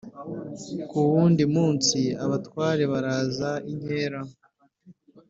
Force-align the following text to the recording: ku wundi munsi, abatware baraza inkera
ku 0.89 0.97
wundi 1.09 1.43
munsi, 1.55 1.99
abatware 2.23 2.83
baraza 2.91 3.49
inkera 3.71 4.19